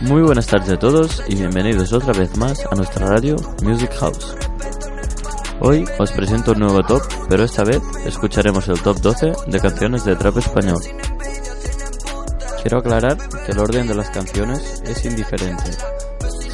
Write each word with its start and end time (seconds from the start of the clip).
Muy 0.00 0.22
buenas 0.22 0.46
tardes 0.46 0.70
a 0.70 0.78
todos 0.78 1.24
y 1.26 1.34
bienvenidos 1.34 1.92
otra 1.92 2.12
vez 2.12 2.36
más 2.36 2.64
a 2.70 2.74
nuestra 2.76 3.04
radio 3.04 3.34
Music 3.64 3.92
House. 3.98 4.36
Hoy 5.58 5.84
os 5.98 6.12
presento 6.12 6.52
un 6.52 6.60
nuevo 6.60 6.80
top, 6.84 7.02
pero 7.28 7.42
esta 7.42 7.64
vez 7.64 7.82
escucharemos 8.06 8.68
el 8.68 8.80
top 8.80 8.96
12 8.98 9.32
de 9.48 9.60
canciones 9.60 10.04
de 10.04 10.14
trap 10.14 10.36
español. 10.36 10.80
Quiero 12.62 12.78
aclarar 12.78 13.18
que 13.44 13.50
el 13.50 13.58
orden 13.58 13.88
de 13.88 13.96
las 13.96 14.08
canciones 14.10 14.80
es 14.86 15.04
indiferente. 15.04 15.72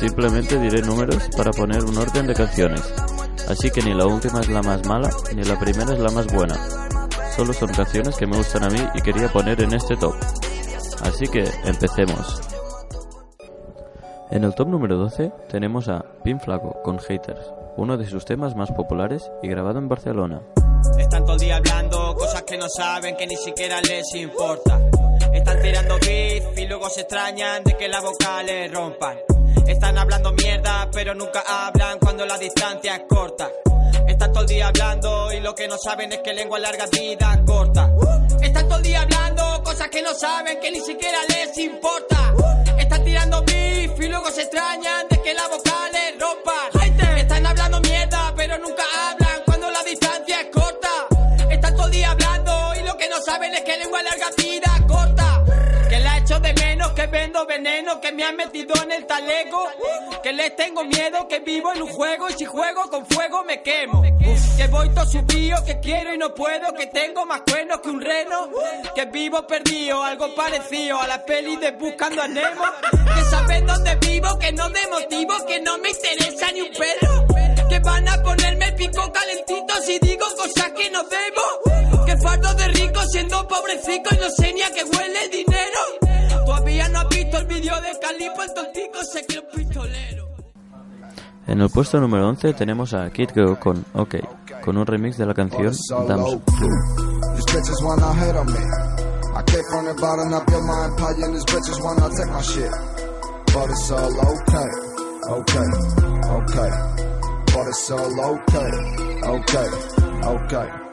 Simplemente 0.00 0.58
diré 0.58 0.80
números 0.80 1.28
para 1.36 1.50
poner 1.50 1.84
un 1.84 1.98
orden 1.98 2.26
de 2.26 2.34
canciones. 2.34 2.82
Así 3.46 3.70
que 3.70 3.82
ni 3.82 3.92
la 3.92 4.06
última 4.06 4.40
es 4.40 4.48
la 4.48 4.62
más 4.62 4.86
mala, 4.86 5.10
ni 5.34 5.44
la 5.44 5.58
primera 5.58 5.92
es 5.92 5.98
la 5.98 6.10
más 6.10 6.26
buena. 6.28 6.56
Solo 7.36 7.52
son 7.52 7.68
canciones 7.68 8.16
que 8.16 8.26
me 8.26 8.38
gustan 8.38 8.64
a 8.64 8.70
mí 8.70 8.80
y 8.94 9.02
quería 9.02 9.30
poner 9.30 9.60
en 9.60 9.74
este 9.74 9.96
top. 9.96 10.14
Así 11.02 11.26
que 11.26 11.44
empecemos. 11.64 12.53
En 14.30 14.42
el 14.42 14.54
top 14.54 14.68
número 14.68 14.96
12 14.96 15.32
tenemos 15.48 15.88
a 15.88 16.04
Pin 16.22 16.40
Flaco 16.40 16.80
con 16.82 16.98
Haters, 16.98 17.52
uno 17.76 17.96
de 17.96 18.06
sus 18.06 18.24
temas 18.24 18.56
más 18.56 18.72
populares 18.72 19.30
y 19.42 19.48
grabado 19.48 19.78
en 19.78 19.88
Barcelona. 19.88 20.40
Están 20.98 21.24
todo 21.24 21.34
el 21.34 21.40
día 21.40 21.56
hablando 21.56 22.14
cosas 22.14 22.42
que 22.42 22.56
no 22.56 22.66
saben, 22.68 23.16
que 23.16 23.26
ni 23.26 23.36
siquiera 23.36 23.80
les 23.82 24.14
importa. 24.14 24.80
Están 25.32 25.60
tirando 25.60 25.98
beef 25.98 26.58
y 26.58 26.66
luego 26.66 26.88
se 26.88 27.02
extrañan 27.02 27.64
de 27.64 27.76
que 27.76 27.88
la 27.88 28.00
boca 28.00 28.42
les 28.42 28.72
rompan. 28.72 29.18
Están 29.66 29.98
hablando 29.98 30.32
mierda, 30.32 30.88
pero 30.92 31.14
nunca 31.14 31.42
hablan 31.46 31.98
cuando 31.98 32.24
la 32.26 32.38
distancia 32.38 32.96
es 32.96 33.02
corta. 33.08 33.48
Están 34.08 34.32
todo 34.32 34.42
el 34.42 34.48
día 34.48 34.68
hablando 34.68 35.32
y 35.32 35.40
lo 35.40 35.54
que 35.54 35.68
no 35.68 35.76
saben 35.78 36.12
es 36.12 36.18
que 36.20 36.32
lengua 36.32 36.58
larga, 36.58 36.86
vida 36.86 37.40
corta. 37.46 37.90
Están 38.42 38.68
todo 38.68 38.78
el 38.78 38.84
día 38.84 39.02
hablando 39.02 39.62
cosas 39.62 39.88
que 39.88 40.02
no 40.02 40.14
saben, 40.14 40.58
que 40.60 40.70
ni 40.70 40.80
siquiera 40.80 41.18
les 41.28 41.56
importa. 41.58 42.34
Tirando 43.04 43.42
beef 43.44 44.00
y 44.00 44.08
luego 44.08 44.30
se 44.30 44.42
extrañan 44.42 45.06
de 45.08 45.20
que 45.20 45.34
la 45.34 45.46
boca 45.48 45.90
les 45.92 46.18
que 56.94 57.06
vendo 57.06 57.44
veneno, 57.46 58.00
que 58.00 58.12
me 58.12 58.24
han 58.24 58.36
metido 58.36 58.74
en 58.82 58.92
el 58.92 59.06
talego. 59.06 59.68
Que 60.22 60.32
les 60.32 60.54
tengo 60.56 60.84
miedo, 60.84 61.26
que 61.28 61.40
vivo 61.40 61.72
en 61.72 61.82
un 61.82 61.88
juego 61.88 62.28
y 62.30 62.34
si 62.34 62.44
juego 62.44 62.88
con 62.90 63.04
fuego 63.06 63.44
me 63.44 63.62
quemo. 63.62 64.02
Que 64.56 64.66
voy 64.68 64.88
todo 64.90 65.04
subido, 65.04 65.64
que 65.64 65.80
quiero 65.80 66.14
y 66.14 66.18
no 66.18 66.34
puedo, 66.34 66.72
que 66.74 66.86
tengo 66.86 67.26
más 67.26 67.42
cuernos 67.42 67.80
que 67.80 67.90
un 67.90 68.00
reno. 68.00 68.50
Que 68.94 69.06
vivo 69.06 69.46
perdido, 69.46 70.02
algo 70.02 70.34
parecido 70.34 71.00
a 71.00 71.06
la 71.06 71.24
peli 71.24 71.56
de 71.56 71.72
Buscando 71.72 72.22
a 72.22 72.28
Nemo. 72.28 72.64
Que 72.90 73.24
saben 73.30 73.66
dónde 73.66 73.96
vivo, 73.96 74.38
que 74.38 74.52
no 74.52 74.68
me 74.70 74.86
motivo, 74.88 75.34
que 75.46 75.60
no 75.60 75.78
me 75.78 75.90
interesa 75.90 76.52
ni 76.52 76.60
un 76.62 76.70
pelo. 76.72 77.68
Que 77.68 77.78
van 77.80 78.08
a 78.08 78.22
ponerme 78.22 78.66
el 78.66 78.74
pico 78.76 79.12
calentito 79.12 79.74
si 79.84 79.98
digo 79.98 80.26
cosas 80.36 80.70
que 80.72 80.90
no 80.90 81.02
debo. 81.04 82.04
Que 82.06 82.16
fardo 82.18 82.54
de 82.54 82.68
rico 82.68 83.00
siendo 83.10 83.46
pobrecico 83.48 84.14
y 84.14 84.18
no 84.18 84.30
sé 84.30 84.52
ni 84.52 84.62
a 84.62 84.70
qué 84.70 84.84
huele 84.84 85.28
dinero. 85.28 86.23
Todavía 87.14 87.30
no 87.30 87.38
has 87.38 87.38
visto 87.38 87.38
el 87.38 87.46
vídeo 87.46 87.74
de 87.80 87.98
Calipo, 88.00 88.42
el 88.42 88.54
tontico 88.54 89.04
sé 89.04 89.24
que 89.26 89.34
es 89.34 89.42
un 89.42 89.48
pistolero. 89.54 90.28
En 91.46 91.60
el 91.60 91.70
puesto 91.70 92.00
número 92.00 92.28
11 92.28 92.54
tenemos 92.54 92.94
a 92.94 93.10
Kid 93.10 93.30
Go 93.34 93.60
con 93.60 93.84
OK, 93.94 94.16
con 94.64 94.76
un 94.76 94.86
remix 94.86 95.18
de 95.18 95.26
la 95.26 95.34
canción. 95.34 95.74
These 110.14 110.83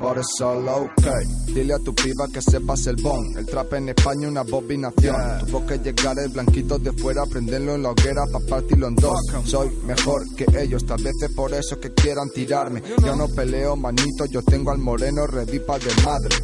But 0.00 0.18
it's 0.18 0.40
all 0.40 0.68
okay. 0.68 1.24
Dile 1.54 1.74
a 1.74 1.78
tu 1.78 1.94
piba 1.94 2.28
que 2.32 2.40
sepas 2.42 2.86
el 2.86 2.96
bon. 2.96 3.36
El 3.36 3.46
trap 3.46 3.72
en 3.74 3.88
España 3.90 4.28
una 4.28 4.42
bobinación. 4.42 5.46
Tuvo 5.46 5.66
que 5.66 5.78
llegar 5.78 6.18
el 6.18 6.28
blanquito 6.30 6.78
de 6.78 6.92
fuera, 6.92 7.24
prenderlo 7.26 7.74
en 7.74 7.82
la 7.82 7.90
hoguera 7.90 8.24
pa' 8.30 8.40
partirlo 8.40 8.88
en 8.88 8.96
dos. 8.96 9.18
Soy 9.44 9.70
mejor 9.86 10.22
que 10.36 10.46
ellos, 10.58 10.84
tal 10.84 11.02
vez 11.02 11.14
es 11.22 11.32
por 11.34 11.54
eso 11.54 11.78
que 11.78 11.92
quieran 11.94 12.28
tirarme. 12.30 12.82
Yo 13.04 13.16
no 13.16 13.28
peleo, 13.28 13.76
manito, 13.76 14.26
yo 14.30 14.42
tengo 14.42 14.72
al 14.72 14.78
moreno 14.78 15.26
ready 15.26 15.60
pa' 15.60 15.78
de 15.78 15.94
madre. 16.02 16.36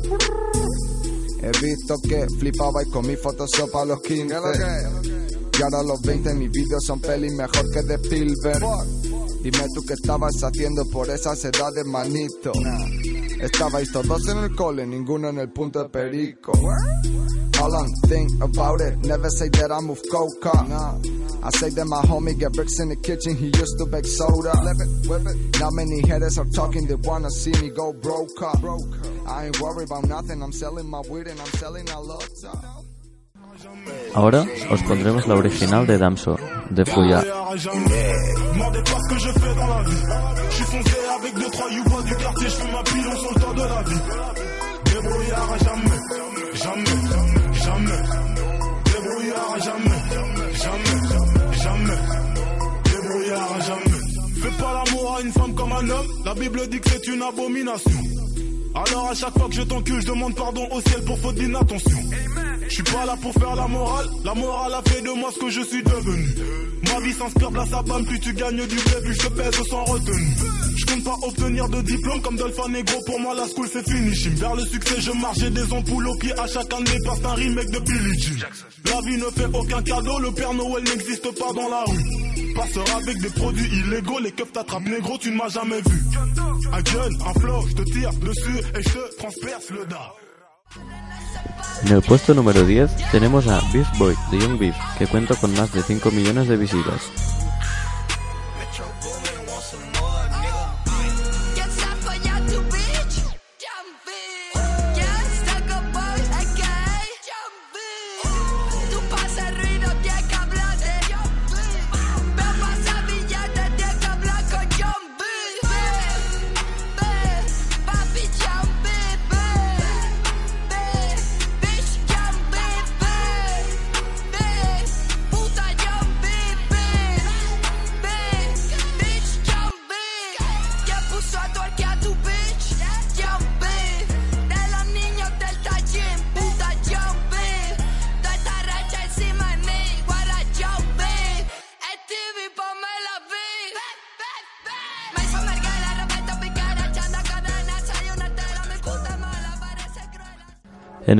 He 1.42 1.50
visto 1.64 1.96
que 2.06 2.26
flipaba 2.38 2.82
y 2.86 2.90
comí 2.90 3.16
Photoshop 3.16 3.74
a 3.76 3.84
los 3.84 4.00
15. 4.02 4.34
Y 5.58 5.62
ahora 5.62 5.80
a 5.80 5.82
los 5.82 6.00
20 6.02 6.34
mis 6.34 6.50
vídeos 6.50 6.84
son 6.86 7.00
pelis 7.00 7.32
mejor 7.32 7.64
que 7.72 7.82
de 7.82 7.94
Spielberg. 7.94 8.62
Dime 9.42 9.66
tú 9.74 9.82
qué 9.86 9.94
estabas 9.94 10.34
haciendo 10.42 10.84
por 10.86 11.08
esas 11.10 11.44
edades, 11.44 11.84
manito. 11.86 12.52
Estabais 13.40 13.90
todos 13.90 14.28
en 14.28 14.38
el 14.38 14.54
cole, 14.54 14.86
ninguno 14.86 15.28
en 15.28 15.38
el 15.38 15.48
punto 15.50 15.82
de 15.82 15.88
perico. 15.88 16.52
On, 16.52 17.86
think 18.08 18.30
about 18.42 18.80
it. 18.80 18.96
Never 19.04 19.28
say 19.28 19.48
that 19.50 19.70
I 19.70 19.80
move 19.80 20.00
coca. 20.10 20.50
I 21.42 21.50
say 21.50 21.68
that 21.70 21.84
my 21.86 22.00
homie 22.02 22.38
get 22.38 22.52
bricks 22.52 22.80
in 22.80 22.88
the 22.88 22.96
kitchen. 22.96 23.36
He 23.36 23.46
used 23.46 23.76
to 23.78 23.86
bake 23.86 24.06
soda. 24.06 24.52
Not 25.60 25.72
many 25.74 26.00
haters 26.08 26.38
are 26.38 26.48
talking. 26.54 26.86
They 26.86 26.94
wanna 26.94 27.30
see 27.30 27.52
me 27.60 27.68
go 27.68 27.92
broke 27.92 28.40
up. 28.42 28.64
I 29.26 29.46
ain't 29.46 29.60
worried 29.60 29.88
about 29.90 30.04
nothing. 30.08 30.42
I'm 30.42 30.52
selling 30.52 30.88
my 30.88 31.00
weed 31.10 31.26
and 31.26 31.38
I'm 31.38 31.52
selling 31.60 31.88
a 31.90 32.00
lot. 32.00 32.28
Ahora 34.15 34.44
os 34.71 34.82
pondremos 34.82 35.26
la 35.26 35.34
original 35.34 35.87
de 35.87 35.98
Damso, 35.98 36.37
de 36.71 36.84
Fuya. 36.84 37.22
Eh, 37.22 38.12
fais 54.41 54.50
pas 54.59 54.72
l'amour 54.72 55.16
à 55.16 55.21
une 55.21 55.32
femme 55.32 55.54
comme 55.54 55.72
un 55.72 55.91
homme, 55.91 56.06
la 56.25 56.34
Bible 56.34 56.69
dit 56.69 56.81
que 56.81 56.91
c'est 56.91 57.06
une 57.09 57.22
abomination. 57.22 57.91
Alors 58.75 59.09
à 59.10 59.15
chaque 59.15 59.37
fois 59.38 59.48
que 59.48 59.54
je 59.54 59.62
t'encule, 59.62 60.00
je 60.00 60.06
demande 60.06 60.34
pardon 60.34 60.66
au 60.71 60.81
ciel 60.81 61.03
pour 61.04 61.19
faute 61.19 61.34
d'inattention. 61.37 62.09
Suis 62.82 62.94
pas 62.94 63.04
là 63.04 63.14
pour 63.20 63.34
faire 63.34 63.54
la 63.56 63.68
morale, 63.68 64.06
la 64.24 64.34
morale 64.34 64.72
a 64.72 64.82
fait 64.91 65.02
de 65.02 65.10
moi 65.10 65.28
ce 65.34 65.38
que 65.38 65.50
je 65.50 65.60
suis 65.60 65.82
devenu. 65.82 66.26
Ma 66.84 66.98
vie 67.00 67.12
s'inspire 67.12 67.50
de 67.50 67.56
la 67.56 67.66
sabane, 67.66 68.06
plus 68.06 68.18
tu 68.20 68.32
gagnes 68.32 68.66
du 68.66 68.74
blé, 68.74 69.00
plus 69.02 69.14
je 69.14 69.20
te 69.20 69.28
pèse 69.34 69.68
sans 69.68 69.84
retenue. 69.84 70.32
Je 70.78 70.86
compte 70.86 71.04
pas 71.04 71.16
obtenir 71.26 71.68
de 71.68 71.82
diplôme 71.82 72.22
comme 72.22 72.36
Dolphin 72.36 72.68
Negro, 72.70 72.98
pour 73.04 73.20
moi 73.20 73.34
la 73.34 73.46
school 73.48 73.68
c'est 73.70 73.86
fini. 73.86 74.14
Chim. 74.14 74.32
Vers 74.36 74.54
le 74.54 74.64
succès, 74.64 74.98
je 74.98 75.12
marche, 75.12 75.41
j'ai 75.41 75.50
des 75.50 75.70
ampoules 75.74 76.08
au 76.08 76.16
pied 76.16 76.32
à 76.38 76.47
chacun 76.47 76.80
de 76.80 76.91
mes 76.91 76.98
passes, 77.04 77.22
un 77.22 77.34
remake 77.34 77.71
de 77.71 77.80
Billie 77.80 78.18
Jean. 78.18 78.47
La 78.86 79.00
vie 79.03 79.18
ne 79.18 79.30
fait 79.30 79.48
aucun 79.53 79.82
cadeau, 79.82 80.18
le 80.18 80.30
Père 80.30 80.54
Noël 80.54 80.84
n'existe 80.84 81.38
pas 81.38 81.53
dans 81.53 81.68
la 81.68 81.84
rue. 81.84 82.54
Passeur 82.54 82.97
avec 82.97 83.21
des 83.21 83.30
produits 83.30 83.68
illégaux, 83.78 84.21
les 84.21 84.32
keufs 84.32 84.53
t'attrapent 84.53 84.86
négro, 84.86 85.18
tu 85.18 85.30
ne 85.30 85.36
m'as 85.36 85.48
jamais 85.48 85.82
vu. 85.82 86.00
Un 86.72 86.80
gun, 86.80 87.27
un 87.27 87.41
flow, 87.41 87.66
je 87.68 87.74
te 87.74 87.82
tire 87.92 88.12
dessus 88.15 88.59
et 88.74 88.82
je 88.82 89.18
transperce 89.18 89.68
le 89.68 89.84
dard. 89.84 90.16
En 91.84 91.92
el 91.92 92.03
puesto 92.03 92.34
número 92.34 92.65
10 92.65 92.91
tenemos 93.10 93.48
a 93.48 93.60
Beef 93.72 93.88
Boy 93.98 94.15
de 94.30 94.38
Young 94.38 94.59
Beef, 94.59 94.77
que 94.98 95.06
cuenta 95.06 95.34
con 95.34 95.53
más 95.54 95.72
de 95.72 95.82
5 95.82 96.10
millones 96.10 96.47
de 96.47 96.56
visitas. 96.56 97.40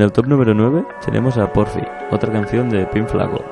En 0.01 0.05
el 0.05 0.11
top 0.11 0.25
número 0.25 0.55
9 0.55 0.83
tenemos 1.05 1.37
a 1.37 1.53
Porfi, 1.53 1.83
otra 2.09 2.33
canción 2.33 2.71
de 2.71 2.87
Pin 2.87 3.07
Flaco. 3.07 3.45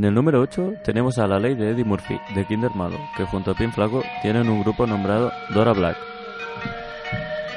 En 0.00 0.04
el 0.04 0.14
número 0.14 0.40
8 0.40 0.76
tenemos 0.82 1.18
a 1.18 1.26
La 1.26 1.38
Ley 1.38 1.54
de 1.54 1.72
Eddie 1.72 1.84
Murphy, 1.84 2.18
de 2.34 2.46
Kinder 2.46 2.70
Malo, 2.74 2.96
que 3.18 3.26
junto 3.26 3.50
a 3.50 3.54
Pin 3.54 3.70
Flaco 3.70 4.02
tienen 4.22 4.48
un 4.48 4.62
grupo 4.62 4.86
nombrado 4.86 5.30
Dora 5.50 5.74
Black. 5.74 5.98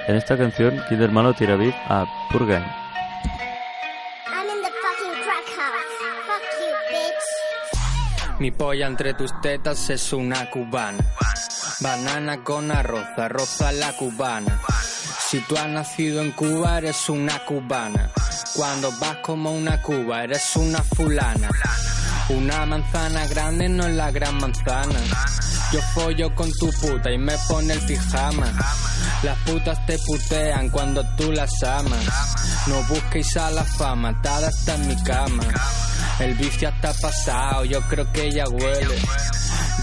En 0.09 0.17
esta 0.17 0.37
canción, 0.37 0.77
Kinder 0.89 1.09
Malo 1.09 1.33
tira 1.33 1.55
beat 1.55 1.73
a 1.87 2.05
bitch. 2.33 2.83
Mi 8.39 8.51
polla 8.51 8.87
entre 8.87 9.13
tus 9.13 9.31
tetas 9.39 9.89
es 9.89 10.11
una 10.11 10.49
cubana. 10.49 11.01
Banana 11.79 12.43
con 12.43 12.71
arroz, 12.71 13.07
arroz 13.15 13.61
a 13.61 13.71
la 13.71 13.95
cubana. 13.95 14.59
Si 15.29 15.39
tú 15.47 15.55
has 15.55 15.69
nacido 15.69 16.21
en 16.21 16.31
Cuba, 16.31 16.79
eres 16.79 17.07
una 17.07 17.39
cubana. 17.45 18.09
Cuando 18.53 18.91
vas 18.99 19.15
como 19.19 19.53
una 19.53 19.81
cuba, 19.81 20.25
eres 20.25 20.57
una 20.57 20.79
fulana. 20.79 21.49
Una 22.29 22.65
manzana 22.65 23.27
grande 23.27 23.67
no 23.67 23.85
es 23.85 23.95
la 23.95 24.09
gran 24.11 24.37
manzana. 24.37 24.99
Yo 25.73 25.81
follo 25.93 26.33
con 26.33 26.51
tu 26.53 26.69
puta 26.71 27.11
y 27.11 27.17
me 27.17 27.33
pone 27.47 27.73
el 27.73 27.81
pijama. 27.81 28.51
Las 29.23 29.37
putas 29.39 29.85
te 29.85 29.97
putean 29.99 30.69
cuando 30.69 31.03
tú 31.17 31.31
las 31.31 31.51
amas. 31.63 32.05
No 32.67 32.81
busquéis 32.83 33.35
a 33.35 33.51
la 33.51 33.63
fama, 33.63 34.09
atada 34.09 34.49
está 34.49 34.75
en 34.75 34.87
mi 34.87 35.03
cama. 35.03 35.43
El 36.19 36.37
ya 36.59 36.69
está 36.69 36.93
pasado, 36.93 37.65
yo 37.65 37.81
creo 37.89 38.11
que 38.13 38.31
ya 38.31 38.45
huele. 38.47 38.95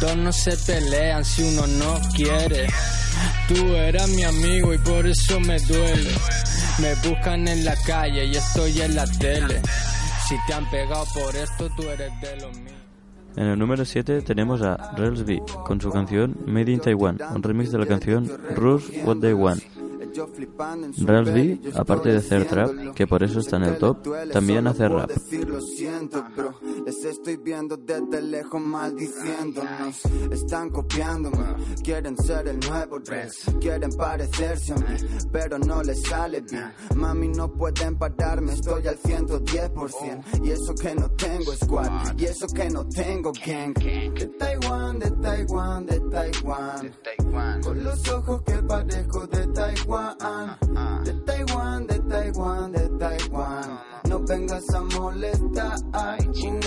Dos 0.00 0.16
no 0.16 0.32
se 0.32 0.56
pelean 0.56 1.24
si 1.24 1.42
uno 1.42 1.66
no 1.66 2.00
quiere. 2.14 2.68
Tú 3.48 3.74
eras 3.74 4.08
mi 4.08 4.22
amigo 4.22 4.72
y 4.72 4.78
por 4.78 5.06
eso 5.06 5.40
me 5.40 5.58
duele. 5.60 6.10
Me 6.78 6.94
buscan 7.06 7.46
en 7.48 7.64
la 7.64 7.76
calle 7.76 8.24
y 8.24 8.36
estoy 8.36 8.80
en 8.80 8.94
la 8.94 9.06
tele. 9.06 9.60
Si 10.30 10.36
te 10.46 10.54
han 10.54 10.64
pegado 10.70 11.04
por 11.12 11.34
esto, 11.34 11.68
tú 11.76 11.82
eres 11.82 12.12
de 12.20 12.36
los 12.40 12.56
míos. 12.56 12.72
En 13.34 13.46
el 13.46 13.58
número 13.58 13.84
7 13.84 14.22
tenemos 14.22 14.62
a 14.62 14.92
Rels 14.96 15.24
B, 15.24 15.42
con 15.66 15.80
su 15.80 15.90
canción 15.90 16.36
Made 16.46 16.70
in 16.70 16.78
Taiwan, 16.78 17.18
un 17.34 17.42
remix 17.42 17.72
de 17.72 17.78
la 17.78 17.86
canción 17.86 18.30
Rules 18.54 18.92
What 19.04 19.16
They 19.16 19.32
Want. 19.32 19.60
Rels 20.26 21.32
B, 21.32 21.60
aparte 21.74 22.10
de 22.10 22.16
hacer 22.18 22.46
trap, 22.46 22.94
que 22.94 23.06
por 23.06 23.22
eso 23.22 23.40
está 23.40 23.56
en 23.56 23.64
el 23.64 23.78
top, 23.78 23.98
también 24.32 24.66
hace 24.66 24.88
rap. 24.88 25.08
decir 25.08 25.48
lo 25.48 25.60
siento, 25.60 26.24
bro. 26.36 26.54
Les 26.84 27.04
estoy 27.04 27.36
viendo 27.36 27.76
desde 27.76 28.22
lejos 28.22 28.60
maldiciéndonos. 28.60 30.02
Están 30.30 30.70
copiándome, 30.70 31.44
quieren 31.82 32.16
ser 32.16 32.48
el 32.48 32.60
nuevo 32.60 32.98
Dress. 33.00 33.44
Quieren 33.60 33.90
parecerse 33.92 34.72
a 34.72 34.76
mí, 34.76 34.96
pero 35.32 35.58
no 35.58 35.82
les 35.82 36.02
sale 36.02 36.40
bien. 36.40 36.72
Mami, 36.94 37.28
no 37.28 37.52
pueden 37.52 37.96
pararme, 37.96 38.52
estoy 38.52 38.86
al 38.86 38.98
110%. 38.98 40.44
Y 40.44 40.50
eso 40.50 40.74
que 40.74 40.94
no 40.94 41.10
tengo 41.10 41.52
squad, 41.54 42.18
y 42.18 42.24
eso 42.24 42.46
que 42.48 42.70
no 42.70 42.86
tengo 42.86 43.32
gang. 43.44 43.74
De 43.74 44.26
Taiwán, 44.38 44.98
de 44.98 45.10
Taiwán, 45.10 45.86
de 45.86 46.00
Taiwán. 46.00 47.62
Con 47.62 47.84
los 47.84 48.08
ojos 48.08 48.42
que 48.42 48.54
parezco 48.62 49.26
de 49.26 49.46
Taiwán. 49.48 50.09
De 51.04 51.12
Taiwán, 51.24 51.86
de 51.86 51.98
Taiwán, 52.00 52.72
de 52.72 52.88
Taiwán. 52.98 53.80
No 54.08 54.18
vengas 54.20 54.68
a 54.74 54.80
molestar. 54.98 55.78
Ay, 55.92 56.18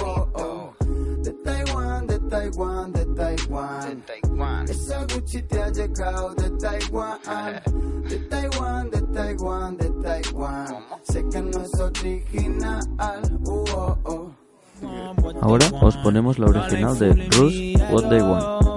oh, 0.02 0.28
oh. 0.36 0.74
De 1.24 1.32
Taiwán, 1.44 2.08
de 2.08 2.20
Taiwán, 2.20 2.92
de 2.94 3.06
Taiwán. 3.06 4.02
Esa 4.70 5.06
Gucci 5.14 5.42
te 5.44 5.62
ha 5.62 5.70
llegado 5.70 6.34
de 6.36 6.50
Taiwán. 6.52 7.20
De 8.08 8.18
Taiwán, 8.30 8.90
de 8.90 9.02
Taiwán, 9.02 9.78
de 9.78 9.90
Taiwán. 10.02 10.68
Sé 11.04 11.26
que 11.30 11.42
no 11.42 11.62
es 11.62 11.80
original. 11.80 12.82
Uh, 13.46 13.66
oh, 13.76 13.98
oh. 14.06 14.32
Ahora 15.42 15.66
os 15.82 15.98
ponemos 15.98 16.40
la 16.40 16.48
original 16.48 16.98
de 16.98 17.12
Rules 17.38 17.82
What 17.92 18.10
They 18.10 18.22
Want. 18.22 18.73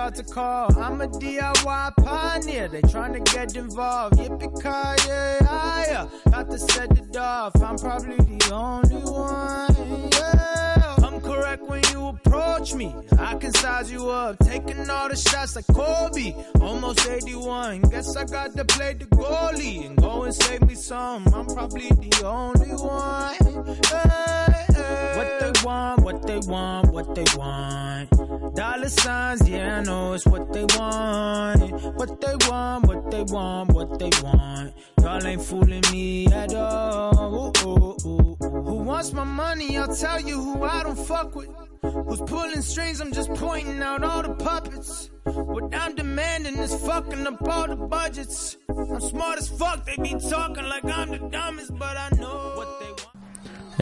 Start 0.00 0.14
to 0.14 0.24
call. 0.24 0.78
I'm 0.78 0.98
a 1.02 1.08
DIY 1.08 1.92
pioneer. 2.02 2.68
They 2.68 2.80
trying 2.80 3.12
to 3.12 3.20
get 3.34 3.54
involved. 3.54 4.16
Yippee 4.16 4.62
ki 4.62 5.06
yeah, 5.06 5.84
yeah. 5.90 6.08
Got 6.30 6.50
to 6.50 6.58
set 6.58 6.90
it 6.96 7.14
off. 7.18 7.54
I'm 7.60 7.76
probably 7.76 8.16
the 8.16 8.50
only 8.50 8.96
one. 8.96 10.10
Yeah. 10.12 10.94
I'm 11.04 11.20
correct 11.20 11.64
when 11.64 11.82
you 11.92 12.06
approach 12.06 12.72
me. 12.72 12.94
I 13.18 13.34
can 13.34 13.52
size 13.52 13.92
you 13.92 14.08
up. 14.08 14.38
Taking 14.38 14.88
all 14.88 15.10
the 15.10 15.16
shots 15.16 15.54
like 15.54 15.66
Kobe. 15.66 16.32
Almost 16.62 17.06
81. 17.06 17.82
Guess 17.82 18.16
I 18.16 18.24
got 18.24 18.56
to 18.56 18.64
play 18.64 18.94
the 18.94 19.04
goalie 19.04 19.84
and 19.84 19.98
go 19.98 20.22
and 20.22 20.34
save 20.34 20.62
me 20.62 20.76
some. 20.76 21.26
I'm 21.34 21.44
probably 21.44 21.90
the 21.90 22.22
only 22.24 22.70
one. 22.70 23.36
Hey. 23.84 24.79
What 25.16 25.40
they 25.40 25.52
want, 25.64 26.02
what 26.02 26.26
they 26.26 26.38
want, 26.38 26.92
what 26.92 27.14
they 27.14 27.24
want. 27.36 28.10
Dollar 28.56 28.88
signs, 28.88 29.48
yeah, 29.48 29.78
I 29.78 29.82
know 29.82 30.12
it's 30.14 30.26
what 30.26 30.52
they 30.52 30.64
want. 30.76 31.72
What 31.96 32.20
they 32.20 32.36
want, 32.48 32.86
what 32.86 33.10
they 33.10 33.22
want, 33.22 33.72
what 33.72 33.98
they 33.98 34.10
want. 34.22 34.74
Y'all 35.00 35.26
ain't 35.26 35.42
fooling 35.42 35.82
me 35.92 36.26
at 36.26 36.54
all. 36.54 37.52
Ooh, 37.56 37.68
ooh, 37.68 37.96
ooh. 38.06 38.36
Who 38.40 38.74
wants 38.84 39.12
my 39.12 39.24
money? 39.24 39.76
I'll 39.78 39.94
tell 39.94 40.20
you 40.20 40.40
who 40.40 40.62
I 40.64 40.82
don't 40.82 40.98
fuck 40.98 41.34
with. 41.34 41.48
Who's 41.82 42.20
pulling 42.20 42.62
strings? 42.62 43.00
I'm 43.00 43.12
just 43.12 43.30
pointing 43.34 43.82
out 43.82 44.04
all 44.04 44.22
the 44.22 44.34
puppets. 44.34 45.10
What 45.24 45.74
I'm 45.74 45.94
demanding 45.94 46.56
is 46.58 46.74
fucking 46.74 47.26
up 47.26 47.42
all 47.48 47.68
the 47.68 47.76
budgets. 47.76 48.56
I'm 48.68 49.00
smart 49.00 49.38
as 49.38 49.48
fuck, 49.48 49.86
they 49.86 49.96
be 49.96 50.14
talking 50.28 50.64
like 50.64 50.84
I'm 50.84 51.10
the 51.10 51.18
dumbest, 51.18 51.76
but 51.78 51.96
I 51.96 52.10
know 52.16 52.54
what 52.56 52.80
they 52.80 52.90
want. 52.90 53.19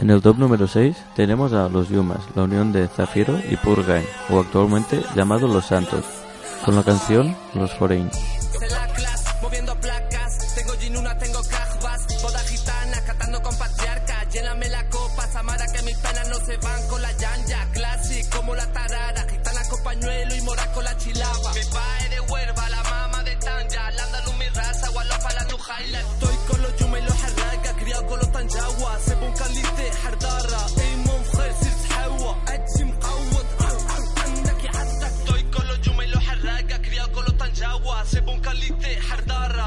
En 0.01 0.09
el 0.09 0.21
top 0.21 0.37
número 0.37 0.65
6 0.65 0.95
tenemos 1.13 1.51
a 1.51 1.67
Los 1.67 1.89
Yumas, 1.89 2.21
la 2.33 2.43
unión 2.43 2.71
de 2.71 2.87
Zafiro 2.87 3.37
y 3.49 3.57
Purgain, 3.57 4.05
o 4.29 4.39
actualmente 4.39 5.03
llamado 5.13 5.45
Los 5.45 5.65
Santos, 5.65 6.05
con 6.63 6.77
la 6.77 6.83
canción 6.83 7.35
Los 7.53 7.73
Foreign. 7.73 8.09
Como 18.35 18.55
la 18.55 18.65
tarara. 18.71 19.25
Gitana 19.29 19.61
con 19.69 19.83
pañuelo 19.83 20.35
y 20.35 20.41
mora 20.41 20.65
con 20.73 20.83
la 20.83 20.95
chilaba. 20.97 21.53
Mi 21.53 21.63
pae 21.71 22.09
de 22.09 22.19
huerva, 22.21 22.69
la 22.69 22.88
están 23.39 23.69
ya. 23.69 23.89
Estoy 25.99 26.35
con 26.47 26.61
los 26.61 26.75
yuma 26.77 26.99
y 26.99 27.01
harraca, 27.03 27.75
criado 27.77 28.05
con 28.07 28.19
los 28.19 28.31
tanjawa. 28.31 28.99
Se 28.99 29.15
un 29.15 29.33
hawa. 31.93 32.37
Mqawad, 34.43 35.03
Estoy 35.03 35.43
con 35.45 35.67
los 35.67 35.81
y 36.05 36.13
criado 36.81 37.11
con 37.11 37.25
los 37.25 37.37
tanjawa. 37.37 38.05
Se 38.05 38.21
hardara. 39.09 39.58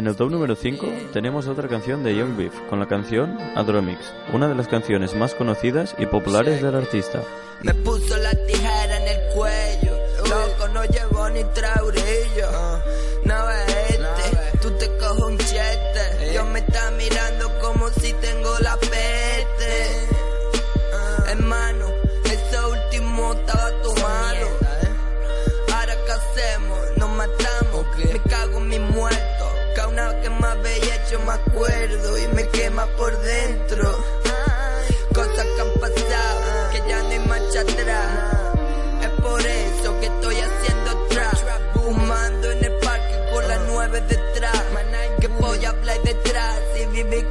En 0.00 0.06
el 0.06 0.16
top 0.16 0.30
número 0.30 0.56
5 0.56 0.86
tenemos 1.12 1.46
otra 1.46 1.68
canción 1.68 2.02
de 2.02 2.16
Young 2.16 2.34
Beef 2.34 2.58
con 2.70 2.80
la 2.80 2.88
canción 2.88 3.36
Adromix, 3.54 3.98
una 4.32 4.48
de 4.48 4.54
las 4.54 4.66
canciones 4.66 5.14
más 5.14 5.34
conocidas 5.34 5.94
y 5.98 6.06
populares 6.06 6.62
del 6.62 6.74
artista. 6.74 7.22
Me 7.60 7.74
puso 7.74 8.16
la 8.16 8.30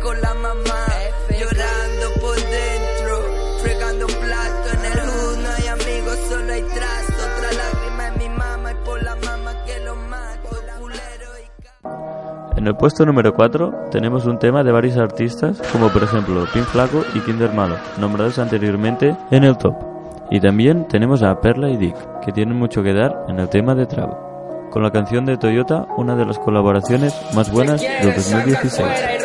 con 0.09 0.21
la 0.21 0.33
mamá. 0.33 0.85
Llorando 1.39 2.05
por 2.19 2.35
dentro, 2.35 3.13
fregando 3.61 4.07
plato 4.07 4.67
en 4.73 4.85
el 4.91 4.99
hood. 4.99 5.37
No 5.37 5.49
hay 5.57 5.67
amigos, 5.67 6.17
solo 6.27 6.51
hay 6.51 6.63
trazo. 6.63 7.13
Otra 7.29 7.49
lágrima 7.61 8.07
en 8.07 8.17
mi 8.17 8.37
mamá 8.37 8.71
y 8.71 8.85
por 8.85 9.03
la 9.03 9.15
mamá 9.15 9.51
que 9.65 9.79
lo 9.85 9.95
mato. 9.95 10.49
Culero 10.79 11.29
y 11.43 12.59
En 12.59 12.67
el 12.67 12.75
puesto 12.75 13.05
número 13.05 13.33
4 13.33 13.89
tenemos 13.91 14.25
un 14.25 14.39
tema 14.39 14.63
de 14.63 14.71
varios 14.71 14.97
artistas, 14.97 15.61
como 15.71 15.89
por 15.89 16.03
ejemplo 16.03 16.45
Pin 16.53 16.63
Flaco 16.63 17.03
y 17.13 17.19
Kinder 17.19 17.53
Malo, 17.53 17.77
nombrados 17.97 18.39
anteriormente 18.39 19.15
en 19.29 19.43
el 19.43 19.57
top. 19.57 19.75
Y 20.31 20.39
también 20.39 20.87
tenemos 20.87 21.21
a 21.23 21.39
Perla 21.39 21.69
y 21.69 21.77
Dick, 21.77 21.95
que 22.21 22.31
tienen 22.31 22.57
mucho 22.57 22.81
que 22.83 22.93
dar 22.93 23.25
en 23.27 23.39
el 23.39 23.49
tema 23.49 23.75
de 23.75 23.85
trap. 23.85 24.11
Con 24.71 24.83
la 24.83 24.91
canción 24.91 25.25
de 25.25 25.37
Toyota, 25.37 25.87
una 25.97 26.15
de 26.15 26.25
las 26.25 26.37
colaboraciones 26.37 27.15
más 27.33 27.51
buenas 27.51 27.81
del 27.81 28.13
2016. 28.13 29.18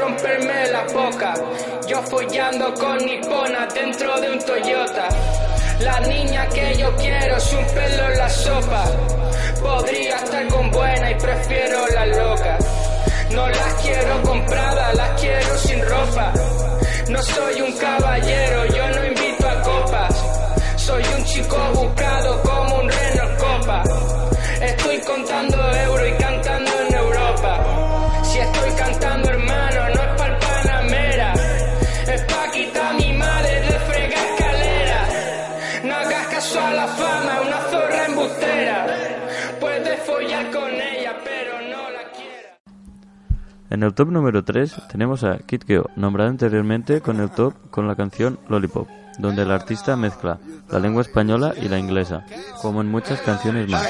Yo 1.87 2.03
follando 2.05 2.73
con 2.75 2.97
nipona 2.97 3.67
dentro 3.67 4.19
de 4.19 4.31
un 4.31 4.39
Toyota. 4.39 5.09
La 5.81 6.01
niña 6.01 6.49
que 6.49 6.77
yo 6.79 6.95
quiero 6.97 7.37
es 7.37 7.53
un 7.53 7.67
pelo 7.75 8.11
en 8.11 8.19
la 8.19 8.31
sopa. 8.31 8.85
Podría 9.61 10.17
estar 10.17 10.49
con 10.49 10.71
buena 10.71 11.11
y 11.11 11.15
prefiero 11.17 11.87
la 11.89 12.07
loca. 12.07 12.59
No 13.33 13.49
las 13.49 13.75
quiero 13.83 14.23
compradas, 14.23 14.95
las 14.95 15.21
quiero 15.21 15.59
sin 15.59 15.81
ropa. 15.87 16.33
No 17.11 17.23
soy 17.23 17.61
un 17.61 17.73
caballero, 17.77 18.65
yo 18.67 18.89
no 18.89 19.07
invito 19.07 19.49
a 19.49 19.63
copas. 19.63 20.25
Soy 20.77 21.03
un 21.19 21.25
chico 21.25 21.57
buscado 21.75 22.43
En 43.75 43.83
el 43.83 43.93
top 43.93 44.11
número 44.11 44.45
3 44.45 44.73
tenemos 44.89 45.25
a 45.25 45.39
Kid 45.39 45.65
Keo, 45.65 45.91
nombrado 45.97 46.31
anteriormente 46.31 47.01
con 47.01 47.19
el 47.19 47.29
top 47.29 47.55
con 47.73 47.89
la 47.89 47.97
canción 47.97 48.39
Lollipop, 48.49 48.87
donde 49.19 49.43
el 49.43 49.51
artista 49.51 49.97
mezcla 49.97 50.39
la 50.71 50.79
lengua 50.79 51.03
española 51.03 51.55
y 51.61 51.69
la 51.69 51.77
inglesa, 51.77 52.25
como 52.63 52.83
en 52.83 52.89
muchas 52.89 53.21
canciones 53.23 53.69
más. 53.69 53.85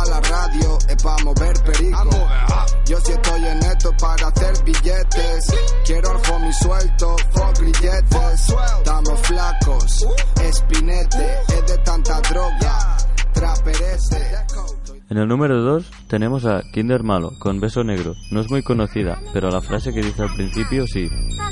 Pa' 0.00 0.10
la 0.10 0.20
radio, 0.20 0.78
es 0.88 1.02
pa' 1.02 1.16
mover 1.24 1.62
perico. 1.62 2.10
Yo 2.86 2.98
sí 3.00 3.12
estoy 3.12 3.46
en 3.46 3.58
esto 3.58 3.90
para 3.98 4.28
hacer 4.28 4.64
billetes. 4.64 5.46
Quiero 5.84 6.10
al 6.10 6.32
homie 6.32 6.52
suelto, 6.52 7.16
fuck 7.32 7.58
grilletes. 7.58 8.54
Estamos 8.78 9.20
flacos, 9.22 10.06
espinete, 10.42 11.38
es 11.48 11.66
de 11.66 11.78
tanta 11.78 12.20
droga. 12.20 12.96
Traperese. 13.32 14.99
En 15.10 15.18
el 15.18 15.26
número 15.26 15.60
2 15.60 15.86
tenemos 16.06 16.46
a 16.46 16.62
Kinder 16.72 17.02
Malo 17.02 17.32
con 17.40 17.58
Beso 17.58 17.82
Negro. 17.82 18.14
No 18.30 18.40
es 18.40 18.48
muy 18.48 18.62
conocida, 18.62 19.20
pero 19.32 19.50
la 19.50 19.60
frase 19.60 19.92
que 19.92 20.02
dice 20.02 20.22
al 20.22 20.32
principio 20.36 20.86
sí, 20.86 21.08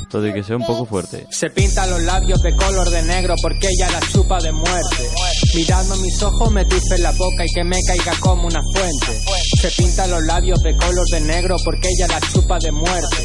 todo 0.08 0.28
y 0.28 0.32
que 0.32 0.44
sea 0.44 0.56
un 0.56 0.64
poco 0.64 0.86
fuerte. 0.86 1.26
Se 1.32 1.50
pinta 1.50 1.84
los 1.88 2.00
labios 2.02 2.40
de 2.42 2.54
color 2.54 2.88
de 2.88 3.02
negro 3.02 3.34
porque 3.42 3.66
ella 3.66 3.90
la 3.90 3.98
chupa 4.12 4.38
de 4.38 4.52
muerte. 4.52 5.08
Mirando 5.56 5.96
mis 5.96 6.22
ojos 6.22 6.52
me 6.52 6.64
dice 6.66 6.94
en 6.98 7.02
la 7.02 7.10
boca 7.10 7.44
y 7.44 7.52
que 7.52 7.64
me 7.64 7.78
caiga 7.84 8.12
como 8.20 8.46
una 8.46 8.60
fuente. 8.62 9.20
Se 9.60 9.82
pinta 9.82 10.06
los 10.06 10.22
labios 10.22 10.62
de 10.62 10.76
color 10.76 11.06
de 11.10 11.20
negro 11.22 11.56
porque 11.64 11.88
ella 11.88 12.06
la 12.06 12.20
chupa 12.20 12.58
de 12.60 12.70
muerte. 12.70 13.16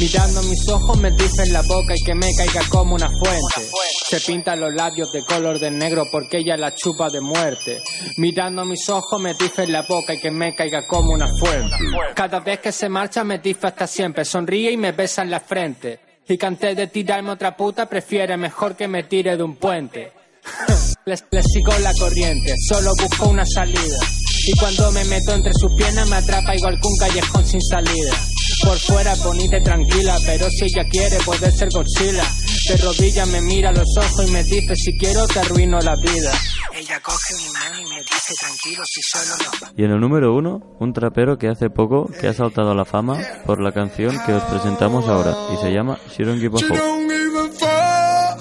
Mirando 0.00 0.42
mis 0.42 0.68
ojos 0.68 0.98
me 0.98 1.12
dice 1.12 1.44
en 1.44 1.52
la 1.52 1.62
boca 1.62 1.94
y 1.94 2.04
que 2.04 2.14
me 2.16 2.26
caiga 2.34 2.62
como 2.70 2.96
una 2.96 3.08
fuente. 3.08 3.70
Se 4.08 4.20
pinta 4.20 4.56
los 4.56 4.74
labios 4.74 5.12
de 5.12 5.22
color 5.24 5.60
de 5.60 5.70
negro 5.70 6.08
porque 6.10 6.38
ella 6.38 6.56
la 6.56 6.74
chupa 6.74 7.08
de 7.08 7.20
muerte. 7.20 7.78
Boca 9.82 10.14
y 10.14 10.20
que 10.20 10.30
me 10.30 10.54
caiga 10.54 10.86
como 10.86 11.12
una 11.12 11.28
fuente. 11.38 11.76
Cada 12.14 12.40
vez 12.40 12.60
que 12.60 12.72
se 12.72 12.88
marcha 12.88 13.24
me 13.24 13.38
dice 13.38 13.66
hasta 13.66 13.86
siempre, 13.86 14.24
sonríe 14.24 14.70
y 14.72 14.76
me 14.76 14.92
besa 14.92 15.22
en 15.22 15.30
la 15.30 15.40
frente. 15.40 16.00
Y 16.28 16.36
que 16.36 16.46
antes 16.46 16.76
de 16.76 16.88
tirarme 16.88 17.30
otra 17.30 17.56
puta 17.56 17.86
prefiere 17.86 18.36
mejor 18.36 18.74
que 18.76 18.88
me 18.88 19.04
tire 19.04 19.36
de 19.36 19.42
un 19.42 19.56
puente. 19.56 20.12
Les, 21.06 21.22
sigo 21.52 21.78
la 21.80 21.92
corriente, 21.94 22.54
solo 22.68 22.90
busco 23.00 23.28
una 23.28 23.44
salida. 23.46 23.98
Y 24.48 24.58
cuando 24.58 24.90
me 24.92 25.04
meto 25.04 25.34
entre 25.34 25.52
sus 25.54 25.72
piernas 25.76 26.08
me 26.08 26.16
atrapa 26.16 26.54
igual 26.54 26.74
que 26.74 26.88
un 26.88 26.96
callejón 26.98 27.46
sin 27.46 27.60
salida. 27.60 28.12
Por 28.62 28.78
fuera 28.78 29.14
bonita 29.16 29.58
y 29.58 29.62
tranquila, 29.62 30.18
pero 30.24 30.48
si 30.50 30.64
ella 30.64 30.88
quiere 30.90 31.16
puede 31.24 31.50
ser 31.52 31.68
Godzilla. 31.70 32.24
De 32.68 32.76
rodillas 32.78 33.28
me 33.28 33.40
mira 33.40 33.70
a 33.70 33.72
los 33.72 33.88
ojos 33.96 34.26
y 34.26 34.30
me 34.32 34.42
dice 34.42 34.74
si 34.74 34.96
quiero 34.96 35.26
te 35.26 35.40
arruino 35.40 35.78
la 35.78 35.94
vida. 35.96 36.32
Ella 36.74 37.00
coge 37.00 37.34
mi 37.38 37.48
mano 37.52 37.85
dice 38.28 38.34
tranquilo 38.46 38.82
si 38.86 39.00
solo 39.02 39.36
no 39.38 39.72
Y 39.76 39.84
en 39.84 39.90
el 39.92 40.00
número 40.00 40.34
1, 40.34 40.76
un 40.78 40.92
trapero 40.92 41.38
que 41.38 41.48
hace 41.48 41.70
poco 41.70 42.06
que 42.20 42.28
ha 42.28 42.32
saltado 42.34 42.70
a 42.70 42.74
la 42.74 42.84
fama 42.84 43.18
por 43.44 43.60
la 43.60 43.72
canción 43.72 44.16
que 44.24 44.32
os 44.32 44.42
presentamos 44.44 45.08
ahora 45.08 45.34
y 45.52 45.56
se 45.58 45.72
llama 45.72 45.98
She 46.10 46.24
Don't 46.24 46.40
Give 46.40 46.56
a 46.56 46.60
She 46.60 46.66
Fuck. 46.66 46.76
don't 46.78 47.08
give 47.08 47.36
a 47.38 47.48
fuck. 47.52 48.40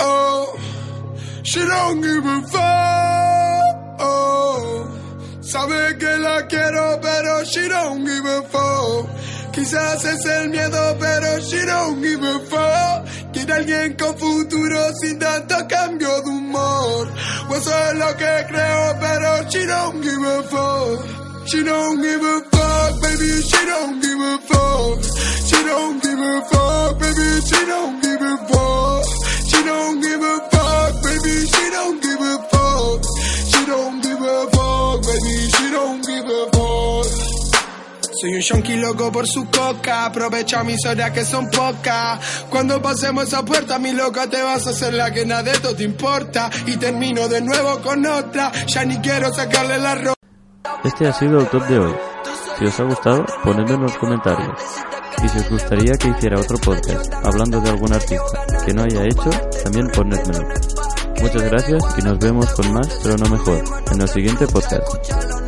Oh, 0.00 0.54
she 1.42 1.60
don't 1.60 2.02
give 2.02 2.26
a 2.26 2.42
fuck. 2.48 4.00
Oh, 4.00 4.86
sabe 5.40 5.96
que 5.98 6.18
la 6.18 6.46
quiero, 6.46 6.98
pero 7.00 7.44
she 7.44 7.68
don't 7.68 8.06
give 8.06 8.28
a 8.28 8.42
fuck. 8.42 9.08
Quizás 9.52 10.04
es 10.04 10.24
el 10.24 10.50
miedo, 10.50 10.96
pero 11.00 11.40
she 11.40 11.64
don't 11.66 12.00
give 12.00 12.22
a 12.24 12.38
fuck. 12.48 13.17
Quiere 13.48 13.60
alguien 13.60 13.96
con 13.96 14.14
futuro 14.18 14.92
sin 15.00 15.18
tanto 15.18 15.56
cambio 15.68 16.20
de 16.20 16.28
humor. 16.28 17.08
Pues 17.48 17.62
eso 17.62 17.70
es 17.70 17.94
lo 17.94 18.14
que 18.18 18.46
creo, 18.46 18.96
pero 19.00 19.48
she 19.48 19.64
don't 19.64 20.02
give 20.02 20.22
a 20.22 20.42
fuck. 20.42 21.46
She 21.46 21.64
don't 21.64 22.02
give 22.02 22.22
a 22.22 22.40
fuck, 22.50 23.00
baby, 23.00 23.42
she 23.42 23.64
don't 23.64 24.02
give 24.02 24.20
a 24.20 24.38
fuck. 24.48 25.02
She 25.46 25.64
don't 25.64 26.02
give 26.02 26.18
a 26.18 26.42
fuck, 26.50 26.98
baby, 26.98 27.40
she 27.46 27.66
don't 27.66 28.02
give 28.02 28.20
a 28.20 28.36
fuck. 28.48 29.04
She 29.48 29.62
don't 29.64 30.00
give 30.02 30.22
a 30.22 30.50
fuck, 30.50 31.02
baby, 31.02 31.46
she 31.46 31.70
don't 31.70 32.02
give 32.02 32.20
a 32.20 32.36
fuck. 32.50 33.04
She 33.48 33.64
don't 33.64 34.02
give 34.02 34.20
a 34.20 34.46
fuck, 34.50 35.02
baby, 35.06 35.48
she 35.56 35.70
don't 35.70 36.06
give 36.06 36.26
a 36.26 36.50
fuck. 36.50 36.57
Soy 38.20 38.34
un 38.34 38.40
yonki 38.40 38.74
loco 38.74 39.12
por 39.12 39.28
su 39.28 39.44
coca, 39.48 40.06
aprovecha 40.06 40.64
mis 40.64 40.84
horas 40.84 41.12
que 41.12 41.24
son 41.24 41.48
pocas. 41.50 42.46
Cuando 42.50 42.82
pasemos 42.82 43.24
esa 43.24 43.44
puerta, 43.44 43.78
mi 43.78 43.92
loca, 43.92 44.28
te 44.28 44.42
vas 44.42 44.66
a 44.66 44.70
hacer 44.70 44.94
la 44.94 45.12
que 45.12 45.24
nada 45.24 45.44
de 45.44 45.52
esto 45.52 45.76
te 45.76 45.84
importa. 45.84 46.50
Y 46.66 46.76
termino 46.78 47.28
de 47.28 47.40
nuevo 47.40 47.78
con 47.80 48.04
otra, 48.06 48.50
ya 48.66 48.84
ni 48.84 48.96
quiero 48.96 49.32
sacarle 49.32 49.78
la 49.78 49.94
ropa. 49.94 50.14
Este 50.82 51.06
ha 51.06 51.12
sido 51.12 51.38
el 51.38 51.46
top 51.46 51.64
de 51.68 51.78
hoy. 51.78 51.94
Si 52.58 52.64
os 52.64 52.80
ha 52.80 52.84
gustado, 52.84 53.24
ponedlo 53.44 53.74
en 53.74 53.82
los 53.82 53.96
comentarios. 53.98 54.62
Y 55.22 55.28
si 55.28 55.38
os 55.38 55.50
gustaría 55.50 55.92
que 55.92 56.08
hiciera 56.08 56.40
otro 56.40 56.58
podcast 56.58 57.12
hablando 57.24 57.60
de 57.60 57.70
algún 57.70 57.92
artista 57.92 58.46
que 58.66 58.74
no 58.74 58.82
haya 58.82 59.04
hecho, 59.04 59.30
también 59.62 59.86
ponedmelo. 59.92 60.48
Muchas 61.20 61.42
gracias 61.42 61.82
y 61.98 62.02
nos 62.02 62.18
vemos 62.18 62.46
con 62.52 62.72
más, 62.72 62.98
pero 63.00 63.16
no 63.16 63.28
mejor, 63.28 63.62
en 63.92 64.00
el 64.00 64.08
siguiente 64.08 64.46
podcast. 64.48 65.47